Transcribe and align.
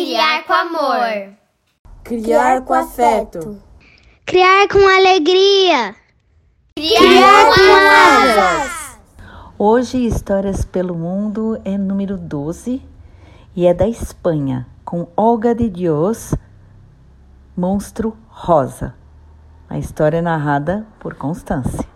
criar 0.00 0.44
com 0.44 0.52
amor. 0.54 1.34
Criar 2.02 2.62
com 2.62 2.72
afeto. 2.72 3.60
Criar 4.24 4.66
com 4.68 4.78
alegria. 4.78 5.94
Criar, 6.74 6.98
criar 6.98 7.44
com 7.54 8.40
asas. 8.40 8.98
Hoje, 9.58 10.06
Histórias 10.06 10.64
pelo 10.64 10.94
Mundo 10.94 11.60
é 11.66 11.76
número 11.76 12.16
12 12.16 12.82
e 13.54 13.66
é 13.66 13.74
da 13.74 13.86
Espanha, 13.86 14.66
com 14.86 15.06
Olga 15.14 15.54
de 15.54 15.68
Dios, 15.68 16.34
Monstro 17.54 18.16
Rosa. 18.28 18.94
A 19.68 19.78
história 19.78 20.16
é 20.16 20.22
narrada 20.22 20.86
por 20.98 21.14
Constância. 21.14 21.86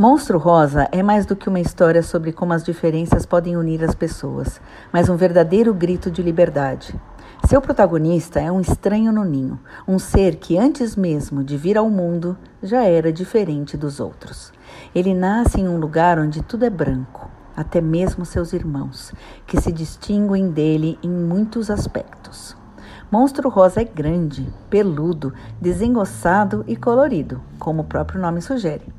Monstro 0.00 0.38
Rosa 0.38 0.88
é 0.92 1.02
mais 1.02 1.26
do 1.26 1.36
que 1.36 1.46
uma 1.46 1.60
história 1.60 2.02
sobre 2.02 2.32
como 2.32 2.54
as 2.54 2.64
diferenças 2.64 3.26
podem 3.26 3.54
unir 3.54 3.84
as 3.84 3.94
pessoas, 3.94 4.58
mas 4.90 5.10
um 5.10 5.14
verdadeiro 5.14 5.74
grito 5.74 6.10
de 6.10 6.22
liberdade. 6.22 6.98
Seu 7.46 7.60
protagonista 7.60 8.40
é 8.40 8.50
um 8.50 8.62
estranho 8.62 9.12
no 9.12 9.22
ninho, 9.26 9.60
um 9.86 9.98
ser 9.98 10.36
que 10.36 10.56
antes 10.56 10.96
mesmo 10.96 11.44
de 11.44 11.54
vir 11.58 11.76
ao 11.76 11.90
mundo 11.90 12.34
já 12.62 12.82
era 12.82 13.12
diferente 13.12 13.76
dos 13.76 14.00
outros. 14.00 14.54
Ele 14.94 15.12
nasce 15.12 15.60
em 15.60 15.68
um 15.68 15.76
lugar 15.76 16.18
onde 16.18 16.42
tudo 16.42 16.64
é 16.64 16.70
branco, 16.70 17.30
até 17.54 17.82
mesmo 17.82 18.24
seus 18.24 18.54
irmãos, 18.54 19.12
que 19.46 19.60
se 19.60 19.70
distinguem 19.70 20.50
dele 20.50 20.98
em 21.02 21.10
muitos 21.10 21.70
aspectos. 21.70 22.56
Monstro 23.12 23.50
Rosa 23.50 23.82
é 23.82 23.84
grande, 23.84 24.48
peludo, 24.70 25.34
desengoçado 25.60 26.64
e 26.66 26.74
colorido, 26.74 27.42
como 27.58 27.82
o 27.82 27.84
próprio 27.84 28.18
nome 28.18 28.40
sugere. 28.40 28.98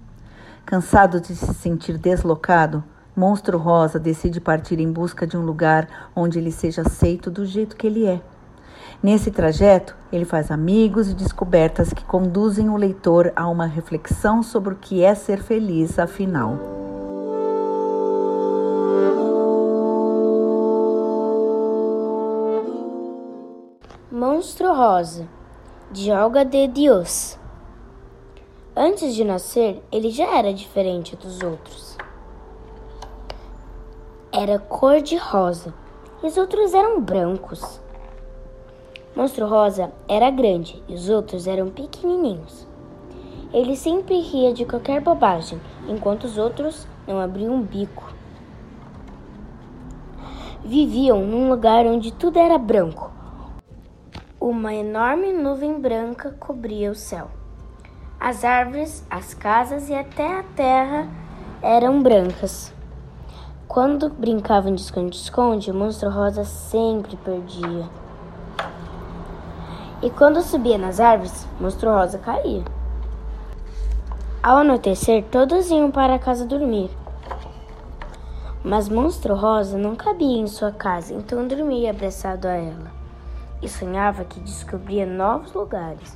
Cansado 0.72 1.20
de 1.20 1.36
se 1.36 1.54
sentir 1.54 1.98
deslocado, 1.98 2.82
Monstro 3.14 3.58
Rosa 3.58 4.00
decide 4.00 4.40
partir 4.40 4.80
em 4.80 4.90
busca 4.90 5.28
de 5.28 5.36
um 5.36 5.42
lugar 5.42 6.10
onde 6.16 6.40
ele 6.40 6.50
seja 6.50 6.82
aceito 6.82 7.30
do 7.30 7.46
jeito 7.46 7.76
que 7.76 7.86
ele 7.86 8.06
é. 8.06 8.22
Nesse 9.04 9.32
trajeto, 9.32 9.94
ele 10.14 10.24
faz 10.24 10.50
amigos 10.50 11.10
e 11.10 11.14
descobertas 11.14 11.92
que 11.92 12.06
conduzem 12.06 12.70
o 12.70 12.78
leitor 12.78 13.34
a 13.36 13.50
uma 13.50 13.66
reflexão 13.66 14.42
sobre 14.42 14.74
o 14.74 14.78
que 14.78 15.04
é 15.04 15.14
ser 15.14 15.44
feliz, 15.44 16.00
afinal. 16.00 16.58
Monstro 24.10 24.74
Rosa, 24.74 25.28
de 25.92 26.14
Olga 26.14 26.46
de 26.46 26.66
Dios. 26.68 27.41
Antes 28.84 29.14
de 29.14 29.24
nascer, 29.24 29.80
ele 29.92 30.10
já 30.10 30.36
era 30.36 30.52
diferente 30.52 31.16
dos 31.16 31.44
outros. 31.44 31.96
Era 34.34 34.58
cor 34.58 35.00
de 35.00 35.16
rosa 35.18 35.72
e 36.24 36.26
os 36.26 36.36
outros 36.36 36.74
eram 36.74 37.00
brancos. 37.00 37.80
Monstro 39.16 39.46
Rosa 39.46 39.92
era 40.08 40.32
grande 40.32 40.82
e 40.88 40.96
os 40.96 41.10
outros 41.10 41.46
eram 41.46 41.70
pequenininhos. 41.70 42.68
Ele 43.54 43.76
sempre 43.76 44.20
ria 44.20 44.52
de 44.52 44.66
qualquer 44.66 45.00
bobagem, 45.00 45.62
enquanto 45.88 46.24
os 46.24 46.40
outros 46.40 46.88
não 47.08 47.20
abriam 47.20 47.54
um 47.54 47.62
bico. 47.62 48.12
Viviam 50.66 51.24
num 51.24 51.50
lugar 51.50 51.86
onde 51.86 52.12
tudo 52.12 52.40
era 52.40 52.58
branco. 52.58 53.12
Uma 54.40 54.74
enorme 54.74 55.32
nuvem 55.32 55.80
branca 55.80 56.36
cobria 56.40 56.90
o 56.90 56.96
céu. 56.96 57.41
As 58.24 58.46
árvores, 58.46 59.04
as 59.10 59.34
casas 59.34 59.90
e 59.90 59.96
até 59.96 60.38
a 60.38 60.44
terra 60.44 61.08
eram 61.60 62.04
brancas. 62.04 62.72
Quando 63.68 64.10
brincavam 64.10 64.76
de 64.76 64.82
esconde-esconde, 64.82 65.72
o 65.72 65.74
monstro 65.74 66.12
rosa 66.12 66.44
sempre 66.44 67.16
perdia. 67.16 67.90
E 70.04 70.12
quando 70.12 70.44
subia 70.44 70.78
nas 70.78 71.00
árvores, 71.00 71.48
o 71.60 71.64
monstro 71.64 71.90
rosa 71.90 72.20
caía. 72.20 72.64
Ao 74.44 74.60
anoitecer, 74.60 75.26
todos 75.32 75.72
iam 75.72 75.90
para 75.90 76.14
a 76.14 76.20
casa 76.20 76.46
dormir. 76.46 76.92
Mas 78.64 78.88
Monstro 78.88 79.34
Rosa 79.34 79.76
não 79.76 79.96
cabia 79.96 80.38
em 80.38 80.46
sua 80.46 80.72
casa, 80.72 81.16
então 81.16 81.48
dormia 81.48 81.90
abraçado 81.90 82.46
a 82.46 82.52
ela 82.52 82.92
e 83.64 83.68
sonhava 83.68 84.24
que 84.24 84.40
descobria 84.40 85.08
novos 85.08 85.52
lugares. 85.54 86.16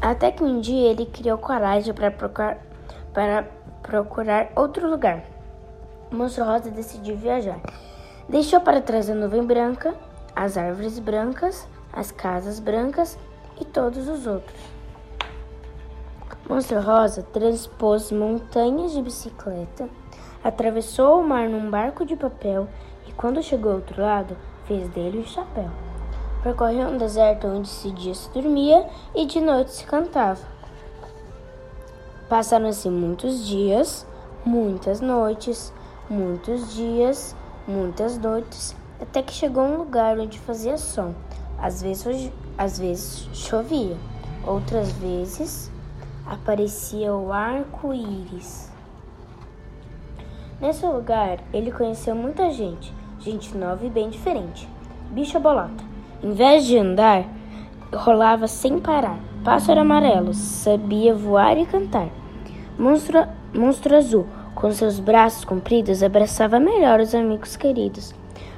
Até 0.00 0.30
que 0.30 0.44
um 0.44 0.60
dia 0.60 0.90
ele 0.90 1.06
criou 1.06 1.36
coragem 1.36 1.92
para 1.92 2.10
procurar, 2.10 2.58
para 3.12 3.48
procurar 3.82 4.48
outro 4.54 4.88
lugar. 4.88 5.24
Monstro 6.10 6.44
rosa 6.44 6.70
decidiu 6.70 7.16
viajar. 7.16 7.60
Deixou 8.28 8.60
para 8.60 8.80
trás 8.80 9.10
a 9.10 9.14
nuvem 9.14 9.44
branca, 9.44 9.94
as 10.36 10.56
árvores 10.56 10.98
brancas, 10.98 11.66
as 11.92 12.12
casas 12.12 12.60
brancas 12.60 13.18
e 13.60 13.64
todos 13.64 14.08
os 14.08 14.26
outros. 14.26 14.60
Monstro 16.48 16.80
rosa 16.80 17.22
transpôs 17.32 18.12
montanhas 18.12 18.92
de 18.92 19.02
bicicleta, 19.02 19.88
atravessou 20.44 21.20
o 21.20 21.26
mar 21.26 21.48
num 21.48 21.68
barco 21.68 22.06
de 22.06 22.14
papel 22.14 22.68
e, 23.06 23.12
quando 23.12 23.42
chegou 23.42 23.72
ao 23.72 23.78
outro 23.78 24.00
lado, 24.00 24.36
fez 24.64 24.88
dele 24.88 25.18
um 25.18 25.26
chapéu. 25.26 25.87
Percorreu 26.42 26.88
um 26.88 26.98
deserto 26.98 27.46
onde 27.48 27.68
de 27.82 27.90
dia 27.90 28.14
se 28.14 28.30
dormia 28.30 28.88
e 29.14 29.26
de 29.26 29.40
noite 29.40 29.72
se 29.72 29.84
cantava. 29.84 30.40
Passaram-se 32.28 32.88
muitos 32.88 33.46
dias, 33.46 34.06
muitas 34.44 35.00
noites, 35.00 35.72
muitos 36.08 36.74
dias, 36.74 37.34
muitas 37.66 38.18
noites, 38.18 38.76
até 39.00 39.22
que 39.22 39.32
chegou 39.32 39.64
a 39.64 39.66
um 39.66 39.78
lugar 39.78 40.18
onde 40.18 40.38
fazia 40.38 40.76
som. 40.76 41.14
Às 41.58 41.82
vezes, 41.82 42.32
às 42.56 42.78
vezes 42.78 43.28
chovia, 43.32 43.96
outras 44.46 44.92
vezes 44.92 45.70
aparecia 46.24 47.14
o 47.14 47.32
arco-íris. 47.32 48.70
Nesse 50.60 50.84
lugar, 50.86 51.38
ele 51.52 51.72
conheceu 51.72 52.14
muita 52.14 52.50
gente, 52.50 52.92
gente 53.20 53.56
nova 53.56 53.84
e 53.84 53.90
bem 53.90 54.10
diferente. 54.10 54.68
Bicho 55.10 55.40
bolota, 55.40 55.87
em 56.22 56.32
vez 56.32 56.66
de 56.66 56.76
andar, 56.76 57.24
rolava 57.94 58.48
sem 58.48 58.78
parar. 58.78 59.18
Pássaro 59.44 59.80
amarelo 59.80 60.34
sabia 60.34 61.14
voar 61.14 61.56
e 61.56 61.64
cantar. 61.64 62.08
Monstro, 62.78 63.24
monstro 63.54 63.96
azul, 63.96 64.26
com 64.54 64.70
seus 64.72 64.98
braços 64.98 65.44
compridos, 65.44 66.02
abraçava 66.02 66.58
melhor 66.58 67.00
os 67.00 67.14
amigos 67.14 67.56
queridos. 67.56 68.14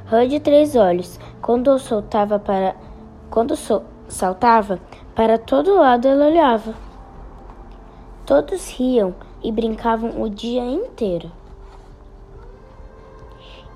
Rã 0.06 0.26
de 0.26 0.40
três 0.40 0.74
olhos, 0.74 1.20
quando 1.42 1.78
soltava 1.78 2.38
para 2.38 2.74
quando 3.30 3.54
saltava 4.08 4.80
para 5.14 5.38
todo 5.38 5.76
lado 5.76 6.08
ela 6.08 6.26
olhava. 6.26 6.74
Todos 8.24 8.70
riam 8.70 9.14
e 9.42 9.52
brincavam 9.52 10.20
o 10.22 10.28
dia 10.28 10.64
inteiro. 10.64 11.30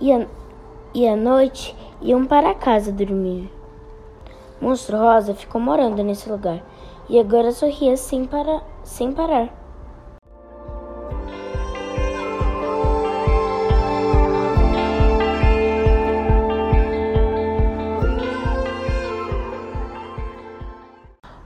E 0.00 0.12
a, 0.12 0.26
e 0.94 1.06
à 1.06 1.14
noite 1.14 1.76
iam 2.00 2.24
para 2.24 2.54
casa 2.54 2.90
dormir. 2.90 3.50
Monstro 4.64 4.96
Rosa 4.96 5.34
ficou 5.34 5.60
morando 5.60 6.02
nesse 6.02 6.26
lugar 6.26 6.62
e 7.06 7.20
agora 7.20 7.52
sorria 7.52 7.98
sem, 7.98 8.24
para, 8.24 8.62
sem 8.82 9.12
parar. 9.12 9.52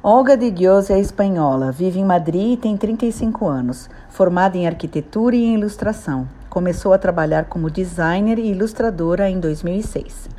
Olga 0.01 0.37
de 0.37 0.53
Dios 0.53 0.89
é 0.89 1.01
espanhola, 1.01 1.73
vive 1.73 1.99
em 1.99 2.05
Madrid 2.05 2.53
e 2.53 2.57
tem 2.57 2.77
35 2.77 3.49
anos, 3.49 3.91
formada 4.09 4.57
em 4.57 4.69
arquitetura 4.69 5.35
e 5.35 5.45
em 5.45 5.55
ilustração. 5.55 6.29
Começou 6.49 6.93
a 6.93 6.99
trabalhar 6.99 7.47
como 7.47 7.69
designer 7.69 8.39
e 8.39 8.53
ilustradora 8.53 9.29
em 9.29 9.41
2006. 9.41 10.38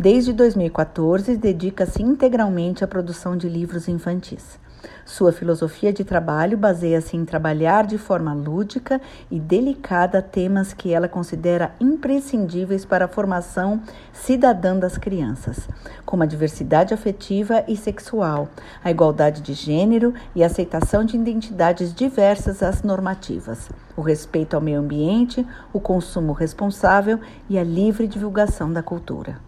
Desde 0.00 0.32
2014, 0.32 1.36
dedica-se 1.36 2.00
integralmente 2.00 2.84
à 2.84 2.86
produção 2.86 3.36
de 3.36 3.48
livros 3.48 3.88
infantis. 3.88 4.56
Sua 5.04 5.32
filosofia 5.32 5.92
de 5.92 6.04
trabalho 6.04 6.56
baseia-se 6.56 7.16
em 7.16 7.24
trabalhar 7.24 7.84
de 7.84 7.98
forma 7.98 8.32
lúdica 8.32 9.00
e 9.28 9.40
delicada 9.40 10.22
temas 10.22 10.72
que 10.72 10.92
ela 10.92 11.08
considera 11.08 11.72
imprescindíveis 11.80 12.84
para 12.84 13.06
a 13.06 13.08
formação 13.08 13.82
cidadã 14.12 14.78
das 14.78 14.96
crianças, 14.96 15.68
como 16.06 16.22
a 16.22 16.26
diversidade 16.26 16.94
afetiva 16.94 17.64
e 17.66 17.76
sexual, 17.76 18.48
a 18.84 18.92
igualdade 18.92 19.42
de 19.42 19.52
gênero 19.52 20.14
e 20.32 20.44
a 20.44 20.46
aceitação 20.46 21.04
de 21.04 21.16
identidades 21.16 21.92
diversas 21.92 22.62
às 22.62 22.84
normativas, 22.84 23.68
o 23.96 24.00
respeito 24.00 24.54
ao 24.54 24.62
meio 24.62 24.78
ambiente, 24.78 25.44
o 25.72 25.80
consumo 25.80 26.32
responsável 26.32 27.18
e 27.50 27.58
a 27.58 27.64
livre 27.64 28.06
divulgação 28.06 28.72
da 28.72 28.80
cultura. 28.80 29.47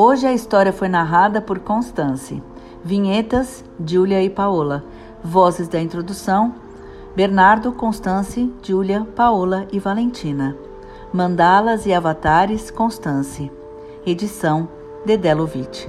Hoje 0.00 0.28
a 0.28 0.32
história 0.32 0.72
foi 0.72 0.88
narrada 0.88 1.40
por 1.40 1.58
Constance. 1.58 2.40
Vinhetas, 2.84 3.64
Júlia 3.84 4.22
e 4.22 4.30
Paola. 4.30 4.84
Vozes 5.24 5.66
da 5.66 5.80
introdução, 5.80 6.54
Bernardo, 7.16 7.72
Constance, 7.72 8.48
Júlia, 8.62 9.04
Paola 9.16 9.66
e 9.72 9.80
Valentina. 9.80 10.56
Mandalas 11.12 11.84
e 11.84 11.92
avatares, 11.92 12.70
Constance. 12.70 13.50
Edição, 14.06 14.68
Dedelovitch. 15.04 15.88